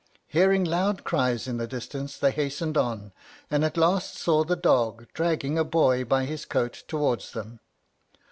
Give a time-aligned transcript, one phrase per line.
[0.25, 3.13] Hearing loud cries in the distance, they hastened on,
[3.51, 7.59] and at last saw the dog dragging a boy by his coat towards them.